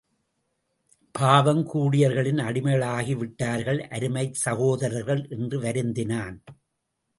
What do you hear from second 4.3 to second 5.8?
சகோதரர்கள்! என்று